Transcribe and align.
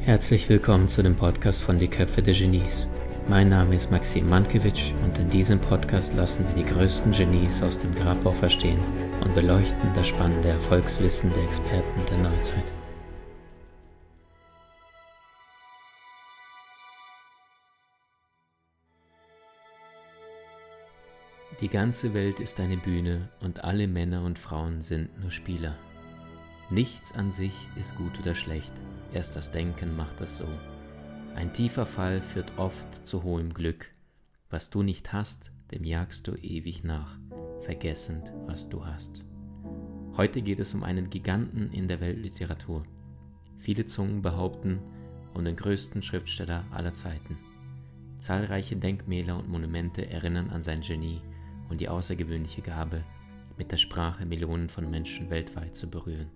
Herzlich 0.00 0.48
willkommen 0.48 0.88
zu 0.88 1.02
dem 1.02 1.16
Podcast 1.16 1.62
von 1.62 1.78
Die 1.78 1.88
Köpfe 1.88 2.22
der 2.22 2.32
Genies. 2.32 2.86
Mein 3.28 3.50
Name 3.50 3.74
ist 3.74 3.90
Maxim 3.90 4.30
Mankiewicz 4.30 4.80
und 5.04 5.18
in 5.18 5.28
diesem 5.28 5.60
Podcast 5.60 6.16
lassen 6.16 6.46
wir 6.48 6.64
die 6.64 6.70
größten 6.72 7.12
Genies 7.12 7.62
aus 7.62 7.78
dem 7.78 7.94
Grabau 7.94 8.32
verstehen 8.32 8.82
und 9.22 9.34
beleuchten 9.34 9.92
das 9.94 10.08
spannende 10.08 10.48
Erfolgswissen 10.48 11.30
der 11.34 11.44
Experten 11.44 12.00
der 12.08 12.30
Neuzeit. 12.30 12.81
Die 21.60 21.68
ganze 21.68 22.14
Welt 22.14 22.40
ist 22.40 22.58
eine 22.60 22.76
Bühne 22.76 23.28
und 23.40 23.62
alle 23.62 23.86
Männer 23.86 24.24
und 24.24 24.38
Frauen 24.38 24.80
sind 24.80 25.20
nur 25.20 25.30
Spieler. 25.30 25.76
Nichts 26.70 27.12
an 27.12 27.30
sich 27.30 27.52
ist 27.78 27.96
gut 27.96 28.18
oder 28.20 28.34
schlecht, 28.34 28.72
erst 29.12 29.36
das 29.36 29.52
Denken 29.52 29.94
macht 29.94 30.20
das 30.20 30.38
so. 30.38 30.48
Ein 31.36 31.52
tiefer 31.52 31.86
Fall 31.86 32.20
führt 32.20 32.58
oft 32.58 33.06
zu 33.06 33.22
hohem 33.22 33.52
Glück. 33.52 33.86
Was 34.50 34.70
du 34.70 34.82
nicht 34.82 35.12
hast, 35.12 35.52
dem 35.70 35.84
jagst 35.84 36.26
du 36.26 36.34
ewig 36.34 36.84
nach, 36.84 37.18
vergessend, 37.60 38.32
was 38.46 38.68
du 38.68 38.84
hast. 38.84 39.24
Heute 40.16 40.42
geht 40.42 40.58
es 40.58 40.74
um 40.74 40.82
einen 40.82 41.10
Giganten 41.10 41.70
in 41.70 41.86
der 41.86 42.00
Weltliteratur. 42.00 42.82
Viele 43.58 43.86
Zungen 43.86 44.22
behaupten 44.22 44.80
um 45.34 45.44
den 45.44 45.56
größten 45.56 46.02
Schriftsteller 46.02 46.64
aller 46.70 46.94
Zeiten. 46.94 47.38
Zahlreiche 48.18 48.76
Denkmäler 48.76 49.38
und 49.38 49.48
Monumente 49.48 50.08
erinnern 50.10 50.50
an 50.50 50.62
sein 50.62 50.80
Genie 50.80 51.20
und 51.68 51.80
die 51.80 51.88
außergewöhnliche 51.88 52.62
Gabe, 52.62 53.04
mit 53.56 53.70
der 53.70 53.76
Sprache 53.76 54.26
Millionen 54.26 54.68
von 54.68 54.90
Menschen 54.90 55.30
weltweit 55.30 55.76
zu 55.76 55.88
berühren. 55.88 56.30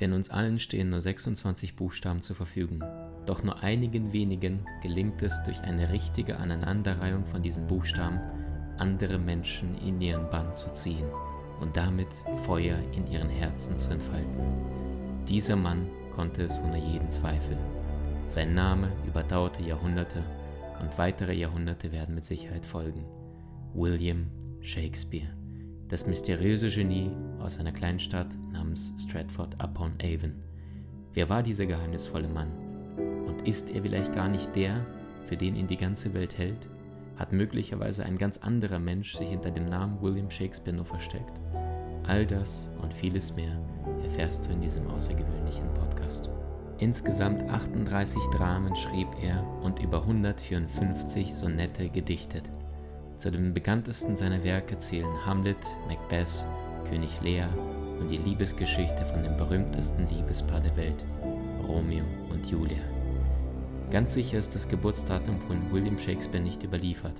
Denn 0.00 0.12
uns 0.12 0.28
allen 0.28 0.58
stehen 0.58 0.90
nur 0.90 1.00
26 1.00 1.76
Buchstaben 1.76 2.20
zur 2.20 2.36
Verfügung, 2.36 2.84
doch 3.24 3.42
nur 3.42 3.62
einigen 3.62 4.12
wenigen 4.12 4.66
gelingt 4.82 5.22
es 5.22 5.42
durch 5.44 5.60
eine 5.60 5.90
richtige 5.90 6.36
Aneinanderreihung 6.36 7.24
von 7.24 7.42
diesen 7.42 7.66
Buchstaben, 7.66 8.20
andere 8.78 9.18
Menschen 9.18 9.78
in 9.78 10.00
ihren 10.00 10.28
Bann 10.28 10.54
zu 10.54 10.70
ziehen 10.72 11.06
und 11.60 11.76
damit 11.76 12.08
Feuer 12.44 12.78
in 12.94 13.10
ihren 13.10 13.30
Herzen 13.30 13.78
zu 13.78 13.90
entfalten. 13.90 14.36
Dieser 15.26 15.56
Mann 15.56 15.88
konnte 16.14 16.42
es 16.42 16.58
ohne 16.60 16.78
jeden 16.78 17.10
Zweifel. 17.10 17.56
Sein 18.26 18.54
Name 18.54 18.92
überdauerte 19.06 19.62
Jahrhunderte 19.62 20.22
und 20.80 20.98
weitere 20.98 21.32
Jahrhunderte 21.32 21.90
werden 21.92 22.14
mit 22.14 22.24
Sicherheit 22.24 22.66
folgen. 22.66 23.04
William 23.74 24.26
Shakespeare, 24.66 25.28
das 25.86 26.08
mysteriöse 26.08 26.68
Genie 26.68 27.12
aus 27.38 27.60
einer 27.60 27.70
Kleinstadt 27.70 28.26
namens 28.50 28.92
Stratford 28.98 29.54
upon 29.62 29.92
Avon. 30.02 30.34
Wer 31.14 31.28
war 31.28 31.44
dieser 31.44 31.66
geheimnisvolle 31.66 32.26
Mann? 32.26 32.50
Und 33.28 33.46
ist 33.46 33.70
er 33.70 33.82
vielleicht 33.82 34.12
gar 34.12 34.28
nicht 34.28 34.56
der, 34.56 34.84
für 35.28 35.36
den 35.36 35.54
ihn 35.54 35.68
die 35.68 35.76
ganze 35.76 36.12
Welt 36.14 36.36
hält? 36.36 36.68
Hat 37.14 37.32
möglicherweise 37.32 38.04
ein 38.04 38.18
ganz 38.18 38.38
anderer 38.38 38.80
Mensch 38.80 39.14
sich 39.14 39.28
hinter 39.28 39.52
dem 39.52 39.66
Namen 39.66 40.02
William 40.02 40.32
Shakespeare 40.32 40.76
nur 40.76 40.84
versteckt? 40.84 41.40
All 42.02 42.26
das 42.26 42.68
und 42.82 42.92
vieles 42.92 43.36
mehr 43.36 43.60
erfährst 44.02 44.46
du 44.46 44.52
in 44.52 44.60
diesem 44.60 44.90
außergewöhnlichen 44.90 45.72
Podcast. 45.74 46.28
Insgesamt 46.78 47.48
38 47.48 48.20
Dramen 48.32 48.74
schrieb 48.74 49.08
er 49.22 49.46
und 49.62 49.80
über 49.80 50.02
154 50.02 51.32
Sonette 51.32 51.88
gedichtet. 51.88 52.50
Zu 53.16 53.30
den 53.30 53.54
bekanntesten 53.54 54.14
seiner 54.14 54.44
Werke 54.44 54.78
zählen 54.78 55.24
Hamlet, 55.24 55.56
Macbeth, 55.88 56.44
König 56.90 57.20
Lear 57.22 57.48
und 57.98 58.10
die 58.10 58.18
Liebesgeschichte 58.18 59.06
von 59.06 59.22
dem 59.22 59.36
berühmtesten 59.38 60.06
Liebespaar 60.08 60.60
der 60.60 60.76
Welt, 60.76 61.04
Romeo 61.66 62.04
und 62.30 62.44
Julia. 62.46 62.82
Ganz 63.90 64.12
sicher 64.14 64.38
ist 64.38 64.54
das 64.54 64.68
Geburtsdatum 64.68 65.40
von 65.40 65.72
William 65.72 65.98
Shakespeare 65.98 66.42
nicht 66.42 66.62
überliefert. 66.62 67.14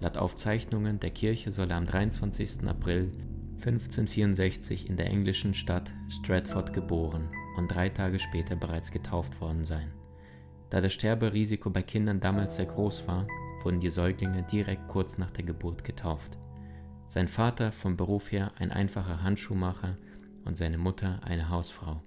Laut 0.00 0.16
Aufzeichnungen 0.16 0.98
der 0.98 1.10
Kirche 1.10 1.52
soll 1.52 1.70
er 1.70 1.76
am 1.76 1.86
23. 1.86 2.66
April 2.66 3.12
1564 3.64 4.90
in 4.90 4.96
der 4.96 5.06
englischen 5.06 5.54
Stadt 5.54 5.92
Stratford 6.08 6.72
geboren 6.72 7.28
und 7.56 7.68
drei 7.72 7.88
Tage 7.90 8.18
später 8.18 8.56
bereits 8.56 8.90
getauft 8.90 9.40
worden 9.40 9.64
sein. 9.64 9.92
Da 10.70 10.80
das 10.80 10.94
Sterberisiko 10.94 11.70
bei 11.70 11.82
Kindern 11.82 12.18
damals 12.18 12.56
sehr 12.56 12.66
groß 12.66 13.06
war, 13.06 13.28
wurden 13.64 13.80
die 13.80 13.90
Säuglinge 13.90 14.42
direkt 14.44 14.88
kurz 14.88 15.18
nach 15.18 15.30
der 15.30 15.44
Geburt 15.44 15.84
getauft. 15.84 16.38
Sein 17.06 17.28
Vater 17.28 17.72
vom 17.72 17.96
Beruf 17.96 18.32
her 18.32 18.52
ein 18.58 18.70
einfacher 18.70 19.22
Handschuhmacher 19.22 19.98
und 20.44 20.56
seine 20.56 20.78
Mutter 20.78 21.20
eine 21.24 21.48
Hausfrau. 21.48 22.02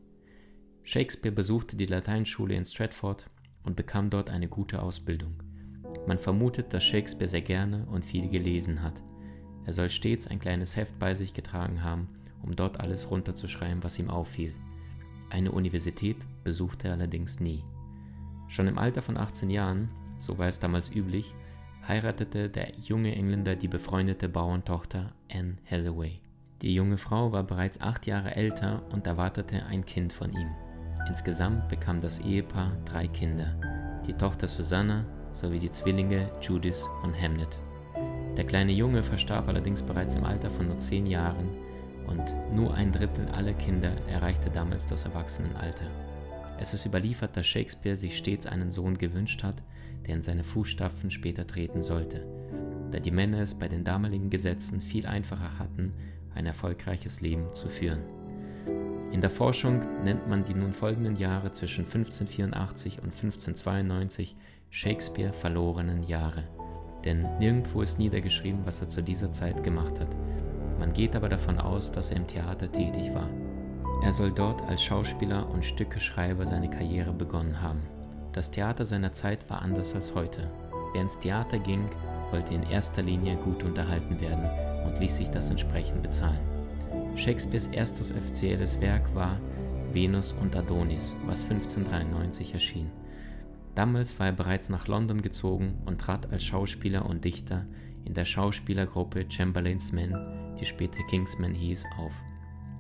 Shakespeare 0.84 1.34
besuchte 1.34 1.76
die 1.76 1.86
Lateinschule 1.86 2.56
in 2.56 2.66
Stratford 2.66 3.30
und 3.64 3.76
bekam 3.76 4.10
dort 4.10 4.30
eine 4.30 4.48
gute 4.48 4.82
Ausbildung. 4.82 5.42
Man 6.08 6.20
vermutet, 6.20 6.74
dass 6.74 6.84
Shakespeare 6.84 7.28
sehr 7.28 7.42
gerne 7.42 7.86
und 7.88 8.06
viel 8.06 8.30
gelesen 8.30 8.82
hat. 8.82 9.02
Er 9.66 9.74
soll 9.74 9.90
stets 9.90 10.28
ein 10.28 10.40
kleines 10.40 10.76
Heft 10.76 11.00
bei 11.00 11.14
sich 11.14 11.34
getragen 11.34 11.84
haben, 11.84 12.08
um 12.44 12.56
dort 12.56 12.80
alles 12.80 13.10
runterzuschreiben, 13.10 13.84
was 13.84 13.98
ihm 13.98 14.10
auffiel. 14.10 14.54
Eine 15.30 15.52
Universität 15.52 16.18
besuchte 16.44 16.88
er 16.88 16.94
allerdings 16.94 17.40
nie. 17.40 17.64
Schon 18.48 18.68
im 18.68 18.78
Alter 18.78 19.02
von 19.02 19.18
18 19.18 19.50
Jahren, 19.50 19.90
so 20.20 20.38
war 20.38 20.48
es 20.48 20.60
damals 20.60 20.94
üblich, 20.94 21.34
heiratete 21.88 22.50
der 22.50 22.74
junge 22.80 23.16
Engländer 23.16 23.56
die 23.56 23.68
befreundete 23.68 24.28
Bauerntochter 24.28 25.12
Anne 25.32 25.58
Hathaway. 25.70 26.20
Die 26.62 26.74
junge 26.74 26.98
Frau 26.98 27.32
war 27.32 27.44
bereits 27.44 27.82
acht 27.82 28.08
Jahre 28.08 28.36
älter 28.36 28.82
und 28.92 29.06
erwartete 29.06 29.66
ein 29.66 29.86
Kind 29.86 30.14
von 30.14 30.32
ihm. 30.32 30.50
Insgesamt 31.08 31.70
bekam 31.70 32.02
das 32.02 32.20
Ehepaar 32.20 32.72
drei 32.86 33.08
Kinder, 33.08 33.54
die 34.08 34.14
Tochter 34.14 34.48
Susanna 34.48 35.06
sowie 35.32 35.60
die 35.60 35.70
Zwillinge 35.70 36.30
Judith 36.42 36.84
und 37.04 37.20
Hamlet. 37.20 37.60
Der 38.38 38.46
kleine 38.46 38.72
Junge 38.72 39.04
verstarb 39.04 39.48
allerdings 39.48 39.82
bereits 39.82 40.16
im 40.16 40.24
Alter 40.24 40.50
von 40.50 40.68
nur 40.68 40.80
zehn 40.80 41.06
Jahren 41.06 41.50
und 42.08 42.24
nur 42.56 42.74
ein 42.74 42.92
Drittel 42.92 43.28
aller 43.30 43.54
Kinder 43.54 43.92
erreichte 44.08 44.50
damals 44.50 44.88
das 44.88 45.06
Erwachsenenalter. 45.06 45.86
Es 46.58 46.74
ist 46.74 46.86
überliefert, 46.86 47.36
dass 47.36 47.46
Shakespeare 47.46 47.96
sich 47.96 48.18
stets 48.18 48.48
einen 48.48 48.72
Sohn 48.72 48.98
gewünscht 48.98 49.44
hat, 49.44 49.56
der 50.06 50.16
in 50.16 50.22
seine 50.22 50.44
Fußstapfen 50.44 51.12
später 51.12 51.48
treten 51.48 51.84
sollte, 51.84 52.26
da 52.92 53.00
die 53.00 53.12
Männer 53.12 53.40
es 53.40 53.56
bei 53.56 53.68
den 53.68 53.84
damaligen 53.84 54.30
Gesetzen 54.30 54.82
viel 54.82 55.06
einfacher 55.06 55.58
hatten, 55.60 55.94
ein 56.34 56.46
erfolgreiches 56.46 57.22
Leben 57.22 57.54
zu 57.54 57.70
führen. 57.70 58.04
In 59.12 59.22
der 59.22 59.30
Forschung 59.30 59.82
nennt 60.04 60.28
man 60.28 60.44
die 60.44 60.54
nun 60.54 60.74
folgenden 60.74 61.16
Jahre 61.16 61.52
zwischen 61.52 61.86
1584 61.86 62.98
und 62.98 63.14
1592 63.14 64.36
Shakespeare 64.70 65.32
verlorenen 65.32 66.04
Jahre, 66.04 66.44
denn 67.06 67.26
nirgendwo 67.40 67.82
ist 67.82 67.98
niedergeschrieben, 67.98 68.66
was 68.66 68.82
er 68.82 68.90
zu 68.90 69.02
dieser 69.02 69.32
Zeit 69.32 69.64
gemacht 69.64 70.00
hat. 70.00 70.14
Man 70.80 70.92
geht 70.92 71.16
aber 71.16 71.30
davon 71.30 71.60
aus, 71.60 71.92
dass 71.92 72.10
er 72.10 72.18
im 72.18 72.28
Theater 72.28 72.70
tätig 72.70 73.14
war. 73.14 73.30
Er 74.04 74.12
soll 74.12 74.32
dort 74.32 74.62
als 74.64 74.84
Schauspieler 74.84 75.50
und 75.50 75.64
Stückeschreiber 75.64 76.46
seine 76.46 76.70
Karriere 76.70 77.14
begonnen 77.14 77.62
haben. 77.62 77.95
Das 78.36 78.52
Theater 78.52 78.84
seiner 78.84 79.14
Zeit 79.14 79.50
war 79.50 79.62
anders 79.62 79.96
als 79.96 80.14
heute. 80.14 80.52
Wer 80.92 81.04
ins 81.04 81.18
Theater 81.18 81.58
ging, 81.58 81.86
wollte 82.32 82.54
in 82.54 82.64
erster 82.64 83.02
Linie 83.02 83.38
gut 83.38 83.64
unterhalten 83.64 84.20
werden 84.20 84.50
und 84.86 85.00
ließ 85.00 85.16
sich 85.16 85.30
das 85.30 85.50
entsprechend 85.52 86.04
bezahlen. 86.04 86.42
Shakespeares 87.16 87.68
erstes 87.68 88.12
offizielles 88.12 88.82
Werk 88.82 89.16
war 89.16 89.40
Venus 89.94 90.34
und 90.34 90.54
Adonis, 90.54 91.16
was 91.26 91.44
1593 91.44 92.54
erschien. 92.54 92.92
Damals 93.74 94.20
war 94.20 94.28
er 94.28 94.34
bereits 94.34 94.68
nach 94.68 94.90
London 94.90 95.22
gezogen 95.22 95.82
und 95.86 96.02
trat 96.02 96.30
als 96.34 96.44
Schauspieler 96.44 97.06
und 97.06 97.24
Dichter 97.24 97.66
in 98.04 98.16
der 98.16 98.26
Schauspielergruppe 98.26 99.28
Chamberlain's 99.30 99.94
Men, 99.94 100.14
die 100.60 100.66
später 100.66 101.02
Kingsmen 101.10 101.54
hieß, 101.54 101.86
auf. 101.98 102.14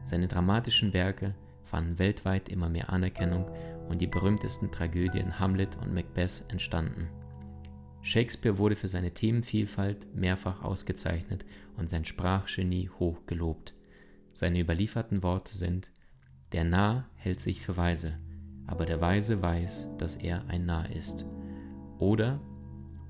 Seine 0.03 0.27
dramatischen 0.27 0.91
Werke 0.91 1.33
fanden 1.63 1.97
weltweit 1.97 2.49
immer 2.49 2.67
mehr 2.67 2.89
Anerkennung 2.89 3.45
und 3.89 4.01
die 4.01 4.07
berühmtesten 4.07 4.71
Tragödien 4.71 5.39
Hamlet 5.39 5.77
und 5.81 5.93
Macbeth 5.93 6.43
entstanden. 6.49 7.07
Shakespeare 8.01 8.57
wurde 8.57 8.75
für 8.75 8.87
seine 8.87 9.11
Themenvielfalt 9.11 10.13
mehrfach 10.15 10.63
ausgezeichnet 10.63 11.45
und 11.77 11.89
sein 11.89 12.05
Sprachgenie 12.05 12.89
hoch 12.99 13.25
gelobt. 13.25 13.73
Seine 14.33 14.59
überlieferten 14.59 15.23
Worte 15.23 15.55
sind 15.55 15.89
Der 16.51 16.63
Narr 16.63 17.09
hält 17.15 17.39
sich 17.39 17.61
für 17.61 17.77
weise, 17.77 18.19
aber 18.67 18.85
der 18.85 19.01
Weise 19.01 19.41
weiß, 19.41 19.89
dass 19.97 20.15
er 20.15 20.45
ein 20.47 20.65
Narr 20.65 20.91
ist. 20.91 21.25
Oder 21.97 22.39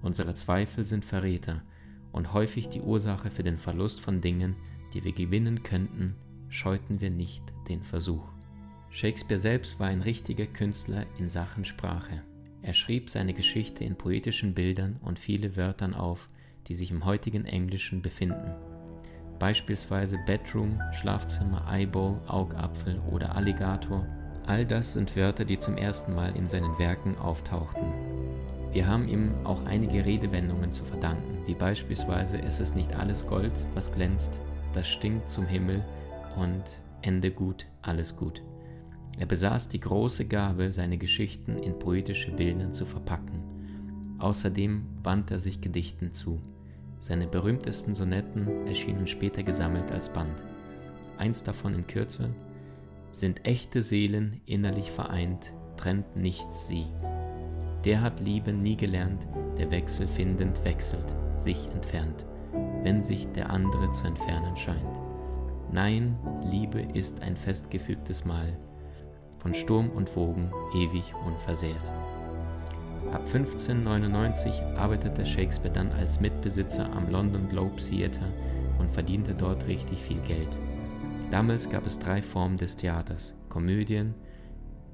Unsere 0.06 0.36
Zweifel 0.36 0.86
sind 0.86 1.04
Verräter 1.04 1.64
und 2.12 2.32
häufig 2.32 2.70
die 2.70 2.82
Ursache 2.82 3.32
für 3.32 3.42
den 3.42 3.58
Verlust 3.58 4.02
von 4.02 4.22
Dingen, 4.22 4.56
die 4.94 5.04
wir 5.04 5.14
gewinnen 5.14 5.64
könnten, 5.64 6.16
scheuten 6.48 7.02
wir 7.02 7.10
nicht 7.10 7.42
den 7.70 7.82
Versuch. 7.82 8.35
Shakespeare 8.90 9.40
selbst 9.40 9.80
war 9.80 9.88
ein 9.88 10.02
richtiger 10.02 10.46
Künstler 10.46 11.06
in 11.18 11.28
Sachen 11.30 11.66
Sprache. 11.66 12.22
Er 12.62 12.74
schrieb 12.74 13.10
seine 13.10 13.34
Geschichte 13.34 13.84
in 13.84 13.96
poetischen 13.96 14.54
Bildern 14.54 14.98
und 15.04 15.20
viele 15.20 15.56
Wörtern 15.56 15.94
auf, 15.94 16.30
die 16.68 16.76
sich 16.76 16.92
im 16.92 17.06
heutigen 17.06 17.46
Englischen 17.46 18.02
befinden. 18.02 18.54
beispielsweise 19.38 20.18
Bedroom, 20.26 20.82
Schlafzimmer, 20.94 21.66
Eyeball, 21.70 22.20
Augapfel 22.28 23.00
oder 23.12 23.36
Alligator. 23.36 24.06
All 24.48 24.66
das 24.66 24.94
sind 24.94 25.16
Wörter, 25.16 25.46
die 25.46 25.60
zum 25.60 25.78
ersten 25.78 26.16
Mal 26.16 26.36
in 26.36 26.48
seinen 26.48 26.78
Werken 26.80 27.18
auftauchten. 27.18 27.94
Wir 28.72 28.88
haben 28.88 29.08
ihm 29.08 29.34
auch 29.44 29.66
einige 29.66 30.06
Redewendungen 30.06 30.72
zu 30.72 30.84
verdanken, 30.86 31.38
wie 31.46 31.54
beispielsweise 31.54 32.42
Es 32.42 32.60
ist 32.60 32.76
nicht 32.76 32.94
alles 32.96 33.28
Gold, 33.28 33.54
was 33.74 33.94
glänzt, 33.94 34.40
das 34.74 34.88
stinkt 34.88 35.30
zum 35.30 35.46
Himmel 35.46 35.84
und 36.36 36.64
Ende 37.02 37.32
gut, 37.32 37.66
alles 37.82 38.16
gut. 38.16 38.42
Er 39.18 39.26
besaß 39.26 39.70
die 39.70 39.80
große 39.80 40.26
Gabe, 40.26 40.72
seine 40.72 40.98
Geschichten 40.98 41.58
in 41.58 41.80
poetische 41.80 42.32
Bilder 42.32 42.72
zu 42.72 42.86
verpacken. 42.86 43.40
Außerdem 44.20 44.86
wandte 45.04 45.36
er 45.36 45.40
sich 45.40 45.62
Gedichten 45.62 46.12
zu. 46.12 46.40
Seine 47.00 47.28
berühmtesten 47.28 47.94
Sonetten 47.94 48.68
erschienen 48.68 49.08
später 49.08 49.44
gesammelt 49.44 49.92
als 49.92 50.10
Band. 50.10 50.36
Eins 51.18 51.44
davon 51.44 51.76
in 51.76 51.88
Kürze 51.88 52.30
sind 53.12 53.46
echte 53.46 53.82
Seelen 53.82 54.42
innerlich 54.46 54.92
vereint, 54.92 55.54
trennt 55.78 56.16
nichts 56.16 56.68
sie. 56.68 56.86
Der 57.86 58.02
hat 58.02 58.20
Liebe 58.20 58.52
nie 58.52 58.76
gelernt, 58.76 59.28
der 59.58 59.72
wechselfindend 59.72 60.64
wechselt, 60.66 61.16
sich 61.38 61.70
entfernt, 61.74 62.26
wenn 62.84 63.02
sich 63.02 63.28
der 63.28 63.50
andere 63.50 63.92
zu 63.92 64.08
entfernen 64.08 64.58
scheint. 64.58 64.82
Nein, 65.72 66.18
Liebe 66.50 66.82
ist 66.82 67.22
ein 67.22 67.38
festgefügtes 67.38 68.26
Mal, 68.26 68.58
von 69.46 69.54
Sturm 69.54 69.92
und 69.92 70.16
Wogen 70.16 70.52
ewig 70.74 71.14
unversehrt. 71.24 71.92
Ab 73.12 73.22
1599 73.28 74.52
arbeitete 74.76 75.24
Shakespeare 75.24 75.72
dann 75.72 75.92
als 75.92 76.20
Mitbesitzer 76.20 76.92
am 76.92 77.12
London 77.12 77.48
Globe 77.48 77.76
Theatre 77.76 78.34
und 78.80 78.92
verdiente 78.92 79.36
dort 79.36 79.68
richtig 79.68 80.00
viel 80.00 80.18
Geld. 80.22 80.58
Damals 81.30 81.70
gab 81.70 81.86
es 81.86 82.00
drei 82.00 82.24
Formen 82.24 82.58
des 82.58 82.76
Theaters: 82.76 83.36
Komödien, 83.48 84.16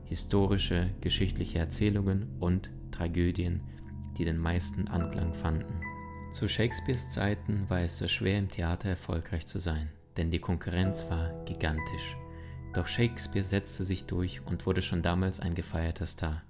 historische, 0.03 0.89
geschichtliche 0.99 1.59
Erzählungen 1.59 2.27
und 2.41 2.71
Tragödien, 2.91 3.61
die 4.17 4.25
den 4.25 4.37
meisten 4.37 4.89
Anklang 4.89 5.33
fanden. 5.33 5.79
Zu 6.33 6.49
Shakespeares 6.49 7.09
Zeiten 7.09 7.69
war 7.69 7.79
es 7.79 7.97
so 7.97 8.09
schwer 8.09 8.37
im 8.37 8.49
Theater 8.49 8.89
erfolgreich 8.89 9.45
zu 9.45 9.59
sein, 9.59 9.87
denn 10.17 10.29
die 10.29 10.39
Konkurrenz 10.39 11.05
war 11.09 11.31
gigantisch. 11.45 12.17
Doch 12.73 12.87
Shakespeare 12.87 13.43
setzte 13.43 13.83
sich 13.83 14.05
durch 14.05 14.41
und 14.45 14.65
wurde 14.65 14.81
schon 14.81 15.01
damals 15.01 15.39
ein 15.39 15.55
gefeierter 15.55 16.05
Star. 16.05 16.41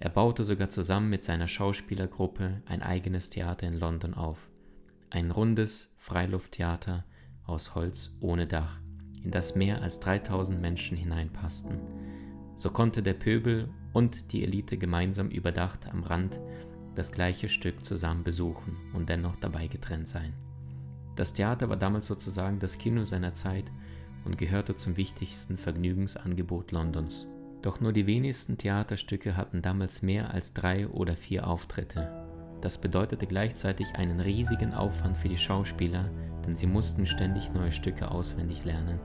Er 0.00 0.10
baute 0.10 0.42
sogar 0.42 0.68
zusammen 0.68 1.10
mit 1.10 1.22
seiner 1.22 1.46
Schauspielergruppe 1.46 2.62
ein 2.66 2.82
eigenes 2.82 3.30
Theater 3.30 3.68
in 3.68 3.78
London 3.78 4.14
auf. 4.14 4.38
Ein 5.10 5.30
rundes 5.30 5.94
Freilufttheater 5.98 7.04
aus 7.46 7.76
Holz 7.76 8.10
ohne 8.20 8.48
Dach, 8.48 8.80
in 9.22 9.30
das 9.30 9.54
mehr 9.54 9.82
als 9.82 10.00
3000 10.00 10.60
Menschen 10.60 10.96
hineinpassten. 10.96 11.78
So 12.56 12.70
konnte 12.70 13.02
der 13.02 13.14
Pöbel 13.14 13.68
und 13.92 14.32
die 14.32 14.42
Elite 14.42 14.76
gemeinsam 14.76 15.28
überdacht 15.28 15.86
am 15.86 16.02
Rand 16.02 16.40
das 16.94 17.12
gleiche 17.12 17.48
Stück 17.48 17.84
zusammen 17.84 18.24
besuchen 18.24 18.76
und 18.94 19.08
dennoch 19.08 19.36
dabei 19.36 19.68
getrennt 19.68 20.08
sein. 20.08 20.34
Das 21.14 21.32
Theater 21.32 21.68
war 21.68 21.76
damals 21.76 22.06
sozusagen 22.06 22.58
das 22.58 22.78
Kino 22.78 23.04
seiner 23.04 23.34
Zeit 23.34 23.70
und 24.24 24.38
gehörte 24.38 24.76
zum 24.76 24.96
wichtigsten 24.96 25.58
Vergnügungsangebot 25.58 26.72
Londons. 26.72 27.26
Doch 27.62 27.80
nur 27.80 27.92
die 27.92 28.06
wenigsten 28.06 28.58
Theaterstücke 28.58 29.36
hatten 29.36 29.62
damals 29.62 30.02
mehr 30.02 30.32
als 30.32 30.52
drei 30.52 30.88
oder 30.88 31.16
vier 31.16 31.46
Auftritte. 31.46 32.10
Das 32.60 32.78
bedeutete 32.78 33.26
gleichzeitig 33.26 33.94
einen 33.94 34.20
riesigen 34.20 34.74
Aufwand 34.74 35.16
für 35.16 35.28
die 35.28 35.38
Schauspieler, 35.38 36.10
denn 36.46 36.56
sie 36.56 36.66
mussten 36.66 37.06
ständig 37.06 37.52
neue 37.52 37.72
Stücke 37.72 38.10
auswendig 38.10 38.64
lernen 38.64 38.98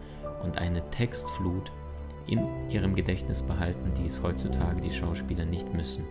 und 0.43 0.57
eine 0.57 0.87
Textflut 0.89 1.71
in 2.27 2.45
ihrem 2.69 2.95
Gedächtnis 2.95 3.41
behalten, 3.41 3.93
die 3.95 4.05
es 4.05 4.21
heutzutage 4.21 4.81
die 4.81 4.91
Schauspieler 4.91 5.45
nicht 5.45 5.73
müssen. 5.73 6.03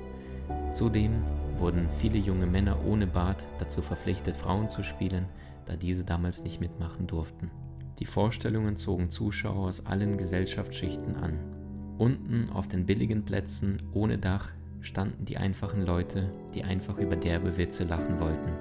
Zudem 0.72 1.22
wurden 1.58 1.88
viele 1.98 2.18
junge 2.18 2.46
Männer 2.46 2.84
ohne 2.84 3.06
Bart 3.06 3.42
dazu 3.58 3.82
verpflichtet, 3.82 4.36
Frauen 4.36 4.68
zu 4.68 4.82
spielen, 4.82 5.26
da 5.66 5.76
diese 5.76 6.04
damals 6.04 6.44
nicht 6.44 6.60
mitmachen 6.60 7.06
durften. 7.06 7.50
Die 7.98 8.06
Vorstellungen 8.06 8.76
zogen 8.76 9.10
Zuschauer 9.10 9.68
aus 9.68 9.86
allen 9.86 10.18
Gesellschaftsschichten 10.18 11.16
an. 11.16 11.38
Unten 11.98 12.50
auf 12.52 12.68
den 12.68 12.84
billigen 12.84 13.24
Plätzen 13.24 13.82
ohne 13.94 14.18
Dach 14.18 14.50
standen 14.82 15.24
die 15.24 15.38
einfachen 15.38 15.84
Leute, 15.84 16.30
die 16.54 16.62
einfach 16.62 16.98
über 16.98 17.16
derbe 17.16 17.56
Witze 17.56 17.84
lachen 17.84 18.20
wollten. 18.20 18.52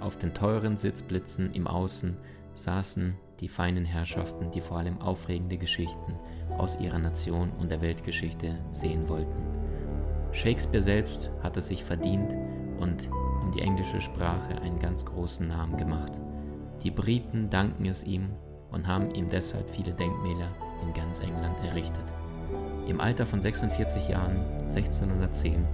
Auf 0.00 0.18
den 0.18 0.34
teuren 0.34 0.76
Sitzblitzen 0.76 1.54
im 1.54 1.66
Außen 1.66 2.16
saßen 2.54 3.14
die 3.40 3.48
feinen 3.48 3.84
Herrschaften, 3.84 4.50
die 4.50 4.60
vor 4.60 4.78
allem 4.78 5.00
aufregende 5.00 5.56
Geschichten 5.56 6.14
aus 6.58 6.78
ihrer 6.78 6.98
Nation 6.98 7.50
und 7.58 7.70
der 7.70 7.80
Weltgeschichte 7.80 8.58
sehen 8.72 9.08
wollten. 9.08 9.42
Shakespeare 10.32 10.82
selbst 10.82 11.30
hatte 11.42 11.60
sich 11.60 11.82
verdient 11.82 12.30
und 12.78 13.08
um 13.42 13.52
die 13.52 13.62
englische 13.62 14.00
Sprache 14.00 14.60
einen 14.60 14.78
ganz 14.78 15.04
großen 15.04 15.48
Namen 15.48 15.76
gemacht. 15.76 16.12
Die 16.82 16.90
Briten 16.90 17.48
danken 17.48 17.86
es 17.86 18.04
ihm 18.04 18.30
und 18.72 18.86
haben 18.86 19.14
ihm 19.14 19.28
deshalb 19.28 19.68
viele 19.68 19.92
Denkmäler 19.92 20.48
in 20.82 20.92
ganz 20.94 21.20
England 21.20 21.56
errichtet. 21.64 22.04
Im 22.88 23.00
Alter 23.00 23.26
von 23.26 23.40
46 23.40 24.08
Jahren, 24.08 24.38
1610, 24.62 25.64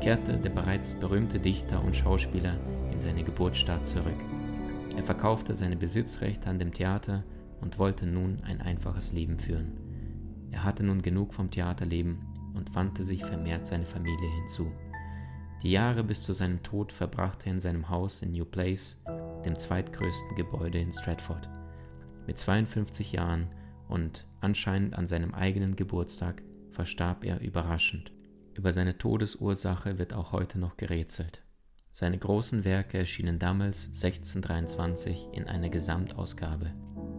kehrte 0.00 0.38
der 0.38 0.50
bereits 0.50 0.94
berühmte 0.94 1.38
Dichter 1.38 1.82
und 1.82 1.94
Schauspieler 1.94 2.56
in 2.90 3.00
seine 3.00 3.22
Geburtsstadt 3.22 3.86
zurück. 3.86 4.18
Er 4.96 5.04
verkaufte 5.04 5.54
seine 5.54 5.76
Besitzrechte 5.76 6.48
an 6.48 6.58
dem 6.58 6.72
Theater 6.72 7.24
und 7.60 7.78
wollte 7.78 8.06
nun 8.06 8.38
ein 8.44 8.60
einfaches 8.60 9.12
Leben 9.12 9.38
führen. 9.38 9.72
Er 10.50 10.64
hatte 10.64 10.84
nun 10.84 11.02
genug 11.02 11.34
vom 11.34 11.50
Theaterleben 11.50 12.18
und 12.54 12.74
wandte 12.74 13.02
sich 13.02 13.24
vermehrt 13.24 13.66
seine 13.66 13.86
Familie 13.86 14.30
hinzu. 14.40 14.70
Die 15.62 15.70
Jahre 15.70 16.04
bis 16.04 16.22
zu 16.22 16.32
seinem 16.32 16.62
Tod 16.62 16.92
verbrachte 16.92 17.46
er 17.46 17.52
in 17.52 17.60
seinem 17.60 17.88
Haus 17.88 18.22
in 18.22 18.32
New 18.32 18.44
Place, 18.44 19.00
dem 19.44 19.58
zweitgrößten 19.58 20.36
Gebäude 20.36 20.78
in 20.78 20.92
Stratford. 20.92 21.48
Mit 22.26 22.38
52 22.38 23.12
Jahren 23.12 23.48
und 23.88 24.26
anscheinend 24.40 24.94
an 24.94 25.06
seinem 25.06 25.34
eigenen 25.34 25.76
Geburtstag 25.76 26.42
verstarb 26.70 27.24
er 27.24 27.40
überraschend. 27.40 28.12
Über 28.54 28.72
seine 28.72 28.98
Todesursache 28.98 29.98
wird 29.98 30.12
auch 30.12 30.32
heute 30.32 30.58
noch 30.58 30.76
gerätselt. 30.76 31.42
Seine 31.90 32.18
großen 32.18 32.64
Werke 32.64 32.98
erschienen 32.98 33.38
damals 33.38 33.86
1623 33.88 35.28
in 35.32 35.46
einer 35.46 35.68
Gesamtausgabe. 35.68 36.72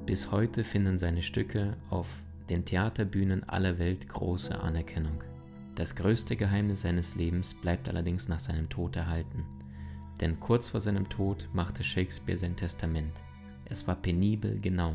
Bis 0.06 0.32
heute 0.32 0.64
finden 0.64 0.98
seine 0.98 1.22
Stücke 1.22 1.78
auf 1.90 2.10
den 2.50 2.66
Theaterbühnen 2.66 3.48
aller 3.48 3.80
Welt 3.80 4.08
große 4.08 4.60
Anerkennung. 4.60 5.24
Das 5.76 5.96
größte 5.96 6.36
Geheimnis 6.36 6.82
seines 6.82 7.16
Lebens 7.16 7.54
bleibt 7.54 7.90
allerdings 7.90 8.28
nach 8.28 8.40
seinem 8.40 8.70
Tod 8.70 8.96
erhalten. 8.96 9.46
Denn 10.22 10.40
kurz 10.40 10.70
vor 10.70 10.82
seinem 10.82 11.10
Tod 11.10 11.50
machte 11.54 11.84
Shakespeare 11.84 12.38
sein 12.38 12.56
Testament. 12.56 13.14
Es 13.66 13.88
war 13.88 13.96
penibel 13.96 14.60
genau. 14.60 14.94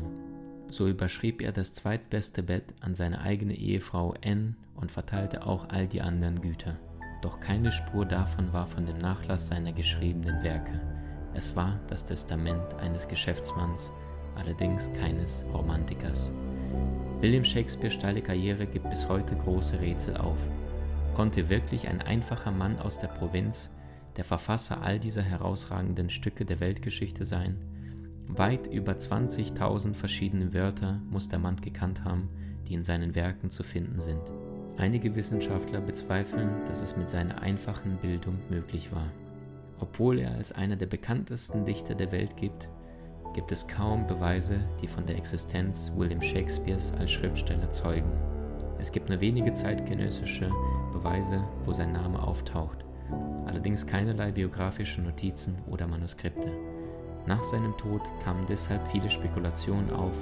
So 0.67 0.87
überschrieb 0.87 1.41
er 1.41 1.51
das 1.51 1.73
zweitbeste 1.73 2.43
Bett 2.43 2.63
an 2.79 2.95
seine 2.95 3.21
eigene 3.21 3.53
Ehefrau 3.53 4.13
Anne 4.23 4.55
und 4.75 4.91
verteilte 4.91 5.45
auch 5.45 5.69
all 5.69 5.87
die 5.87 6.01
anderen 6.01 6.41
Güter. 6.41 6.77
Doch 7.21 7.39
keine 7.39 7.71
Spur 7.71 8.05
davon 8.05 8.51
war 8.53 8.67
von 8.67 8.85
dem 8.85 8.97
Nachlass 8.97 9.47
seiner 9.47 9.73
geschriebenen 9.73 10.41
Werke. 10.43 10.79
Es 11.33 11.55
war 11.55 11.79
das 11.87 12.05
Testament 12.05 12.73
eines 12.79 13.07
Geschäftsmanns, 13.07 13.91
allerdings 14.35 14.91
keines 14.93 15.45
Romantikers. 15.53 16.31
William 17.19 17.43
Shakespeares 17.43 17.93
steile 17.93 18.21
Karriere 18.21 18.65
gibt 18.65 18.89
bis 18.89 19.07
heute 19.07 19.35
große 19.35 19.79
Rätsel 19.79 20.17
auf. 20.17 20.39
Konnte 21.13 21.49
wirklich 21.49 21.87
ein 21.87 22.01
einfacher 22.01 22.51
Mann 22.51 22.79
aus 22.79 22.99
der 22.99 23.09
Provinz 23.09 23.69
der 24.17 24.23
Verfasser 24.23 24.81
all 24.81 24.99
dieser 24.99 25.21
herausragenden 25.21 26.09
Stücke 26.09 26.45
der 26.45 26.59
Weltgeschichte 26.59 27.23
sein? 27.23 27.57
Weit 28.37 28.67
über 28.67 28.93
20.000 28.93 29.93
verschiedene 29.93 30.53
Wörter 30.53 31.01
muss 31.09 31.27
der 31.27 31.39
Mann 31.39 31.57
gekannt 31.57 32.05
haben, 32.05 32.29
die 32.67 32.75
in 32.75 32.83
seinen 32.83 33.13
Werken 33.13 33.49
zu 33.49 33.61
finden 33.61 33.99
sind. 33.99 34.21
Einige 34.77 35.13
Wissenschaftler 35.15 35.81
bezweifeln, 35.81 36.49
dass 36.69 36.81
es 36.81 36.95
mit 36.95 37.09
seiner 37.09 37.41
einfachen 37.41 37.97
Bildung 37.97 38.39
möglich 38.49 38.89
war. 38.93 39.07
Obwohl 39.79 40.19
er 40.19 40.31
als 40.31 40.53
einer 40.53 40.77
der 40.77 40.85
bekanntesten 40.85 41.65
Dichter 41.65 41.93
der 41.93 42.13
Welt 42.13 42.37
gibt, 42.37 42.69
gibt 43.33 43.51
es 43.51 43.67
kaum 43.67 44.07
Beweise, 44.07 44.59
die 44.81 44.87
von 44.87 45.05
der 45.05 45.17
Existenz 45.17 45.91
William 45.97 46.21
Shakespeares 46.21 46.93
als 46.99 47.11
Schriftsteller 47.11 47.69
zeugen. 47.71 48.11
Es 48.79 48.93
gibt 48.93 49.09
nur 49.09 49.19
wenige 49.19 49.51
zeitgenössische 49.51 50.49
Beweise, 50.93 51.43
wo 51.65 51.73
sein 51.73 51.91
Name 51.91 52.21
auftaucht, 52.21 52.85
allerdings 53.45 53.85
keinerlei 53.85 54.31
biografische 54.31 55.01
Notizen 55.01 55.57
oder 55.67 55.85
Manuskripte. 55.85 56.70
Nach 57.27 57.43
seinem 57.43 57.77
Tod 57.77 58.01
kamen 58.23 58.45
deshalb 58.47 58.87
viele 58.87 59.09
Spekulationen 59.09 59.91
auf, 59.91 60.15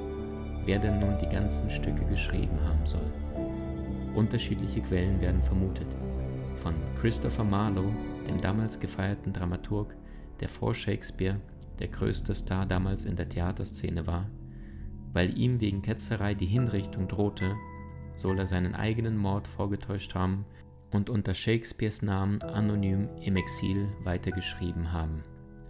wer 0.65 0.79
denn 0.79 0.99
nun 0.99 1.17
die 1.17 1.29
ganzen 1.29 1.71
Stücke 1.71 2.05
geschrieben 2.05 2.59
haben 2.63 2.85
soll. 2.85 3.13
Unterschiedliche 4.15 4.81
Quellen 4.81 5.21
werden 5.21 5.41
vermutet. 5.41 5.87
Von 6.61 6.73
Christopher 6.99 7.45
Marlowe, 7.45 7.93
dem 8.27 8.41
damals 8.41 8.79
gefeierten 8.79 9.31
Dramaturg, 9.31 9.95
der 10.39 10.49
vor 10.49 10.75
Shakespeare 10.75 11.39
der 11.79 11.87
größte 11.87 12.35
Star 12.35 12.65
damals 12.65 13.05
in 13.05 13.15
der 13.15 13.29
Theaterszene 13.29 14.05
war, 14.05 14.29
Weil 15.13 15.37
ihm 15.37 15.59
wegen 15.59 15.81
Ketzerei 15.81 16.35
die 16.35 16.45
Hinrichtung 16.45 17.07
drohte, 17.07 17.55
soll 18.15 18.37
er 18.37 18.45
seinen 18.45 18.75
eigenen 18.75 19.17
Mord 19.17 19.47
vorgetäuscht 19.47 20.13
haben 20.13 20.45
und 20.91 21.09
unter 21.09 21.33
Shakespeares 21.33 22.01
Namen 22.01 22.41
anonym 22.41 23.07
im 23.21 23.35
Exil 23.37 23.87
weitergeschrieben 24.03 24.91
haben. 24.91 25.23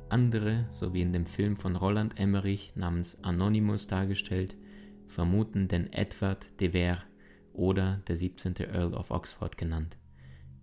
Andere, 0.10 0.66
so 0.72 0.94
wie 0.94 1.02
in 1.02 1.14
dem 1.14 1.26
Film 1.26 1.56
von 1.56 1.76
Roland 1.76 2.20
Emmerich 2.20 2.74
namens 2.76 3.24
Anonymous 3.24 3.88
dargestellt, 3.88 4.56
vermuten 5.08 5.68
den 5.68 5.92
Edward 5.94 6.48
de 6.60 6.74
Vere 6.74 7.04
oder 7.54 8.02
der 8.08 8.16
17. 8.16 8.56
Earl 8.74 8.94
of 8.94 9.12
Oxford 9.12 9.58
genannt. 9.58 9.98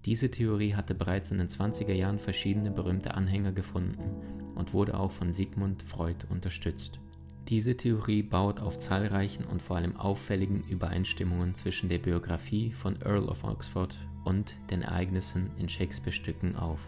Diese 0.04 0.30
Theorie 0.30 0.74
hatte 0.74 0.94
bereits 0.94 1.30
in 1.32 1.38
den 1.38 1.48
20er 1.48 1.92
Jahren 1.92 2.18
verschiedene 2.18 2.70
berühmte 2.70 3.14
Anhänger 3.14 3.52
gefunden 3.52 4.54
und 4.54 4.72
wurde 4.72 4.98
auch 4.98 5.10
von 5.10 5.32
Sigmund 5.32 5.82
Freud 5.82 6.26
unterstützt. 6.28 7.00
Diese 7.48 7.76
Theorie 7.76 8.22
baut 8.22 8.58
auf 8.60 8.78
zahlreichen 8.78 9.44
und 9.44 9.62
vor 9.62 9.76
allem 9.76 9.96
auffälligen 9.96 10.64
Übereinstimmungen 10.68 11.54
zwischen 11.54 11.88
der 11.88 11.98
Biografie 11.98 12.72
von 12.72 13.00
Earl 13.02 13.28
of 13.28 13.44
Oxford 13.44 13.96
und 14.24 14.56
den 14.70 14.82
Ereignissen 14.82 15.50
in 15.56 15.68
Shakespeare-Stücken 15.68 16.56
auf. 16.56 16.80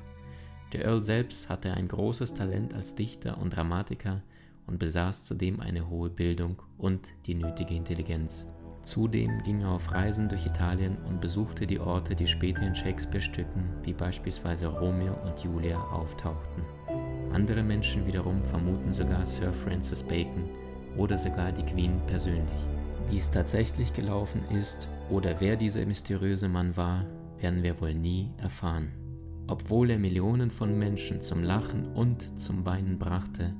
Der 0.72 0.84
Earl 0.84 1.02
selbst 1.02 1.48
hatte 1.48 1.72
ein 1.72 1.88
großes 1.88 2.34
Talent 2.34 2.74
als 2.74 2.94
Dichter 2.94 3.38
und 3.38 3.56
Dramatiker 3.56 4.22
und 4.66 4.78
besaß 4.78 5.24
zudem 5.24 5.60
eine 5.60 5.88
hohe 5.88 6.10
Bildung 6.10 6.60
und 6.76 7.08
die 7.26 7.34
nötige 7.34 7.74
Intelligenz. 7.74 8.46
Zudem 8.82 9.42
ging 9.42 9.62
er 9.62 9.70
auf 9.70 9.92
Reisen 9.92 10.28
durch 10.28 10.46
Italien 10.46 10.96
und 11.08 11.20
besuchte 11.20 11.66
die 11.66 11.80
Orte, 11.80 12.14
die 12.14 12.26
später 12.26 12.62
in 12.62 12.74
Shakespeare-Stücken 12.74 13.64
wie 13.82 13.92
beispielsweise 13.92 14.66
Romeo 14.66 15.14
und 15.24 15.38
Julia 15.40 15.78
auftauchten. 15.78 16.62
Andere 17.32 17.62
Menschen 17.62 18.06
wiederum 18.06 18.44
vermuten 18.44 18.92
sogar 18.92 19.26
Sir 19.26 19.52
Francis 19.52 20.02
Bacon 20.02 20.48
oder 20.96 21.18
sogar 21.18 21.52
die 21.52 21.64
Queen 21.64 22.00
persönlich. 22.06 22.60
Wie 23.10 23.18
es 23.18 23.30
tatsächlich 23.30 23.92
gelaufen 23.94 24.42
ist 24.50 24.88
oder 25.10 25.40
wer 25.40 25.56
dieser 25.56 25.84
mysteriöse 25.86 26.48
Mann 26.48 26.76
war, 26.76 27.06
werden 27.40 27.62
wir 27.62 27.80
wohl 27.80 27.94
nie 27.94 28.30
erfahren. 28.38 29.07
Obwohl 29.48 29.90
er 29.90 29.98
Millionen 29.98 30.50
von 30.50 30.78
Menschen 30.78 31.22
zum 31.22 31.42
Lachen 31.42 31.86
und 31.94 32.38
zum 32.38 32.66
Weinen 32.66 32.98
brachte, 32.98 33.54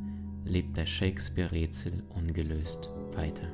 lebt 0.44 0.76
der 0.76 0.84
Shakespeare-Rätsel 0.84 2.02
ungelöst 2.14 2.90
weiter. 3.14 3.46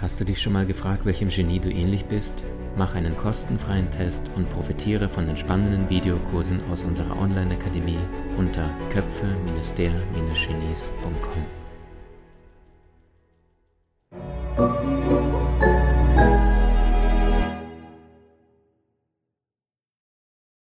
Hast 0.00 0.18
du 0.20 0.24
dich 0.24 0.40
schon 0.40 0.54
mal 0.54 0.66
gefragt, 0.66 1.04
welchem 1.04 1.28
Genie 1.28 1.60
du 1.60 1.70
ähnlich 1.70 2.06
bist? 2.06 2.42
Mach 2.76 2.94
einen 2.94 3.14
kostenfreien 3.16 3.90
Test 3.90 4.30
und 4.36 4.48
profitiere 4.48 5.10
von 5.10 5.26
den 5.26 5.36
spannenden 5.36 5.90
Videokursen 5.90 6.62
aus 6.70 6.82
unserer 6.82 7.18
Online-Akademie 7.18 8.00
unter 8.36 8.70
köpfe-der-genies.com. 8.90 11.63